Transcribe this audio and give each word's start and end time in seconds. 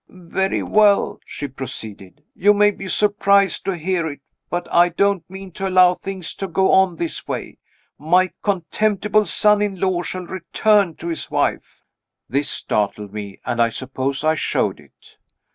"Very 0.09 0.63
well," 0.63 1.19
she 1.27 1.47
proceeded. 1.47 2.23
"You 2.33 2.55
may 2.55 2.71
be 2.71 2.87
surprised 2.87 3.65
to 3.65 3.77
hear 3.77 4.07
it 4.07 4.21
but 4.49 4.67
I 4.73 4.89
don't 4.89 5.23
mean 5.29 5.51
to 5.51 5.67
allow 5.67 5.93
things 5.93 6.33
to 6.37 6.47
go 6.47 6.71
on 6.71 6.93
in 6.93 6.95
this 6.95 7.27
way. 7.27 7.59
My 7.99 8.31
contemptible 8.41 9.25
son 9.25 9.61
in 9.61 9.79
law 9.79 10.01
shall 10.01 10.25
return 10.25 10.95
to 10.95 11.07
his 11.09 11.29
wife." 11.29 11.83
This 12.27 12.49
startled 12.49 13.13
me, 13.13 13.41
and 13.45 13.61
I 13.61 13.69
suppose 13.69 14.23
I 14.23 14.33
showed 14.33 14.79
it. 14.79 15.17